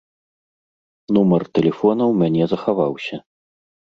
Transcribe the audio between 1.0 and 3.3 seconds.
Нумар тэлефона ў мяне захаваўся.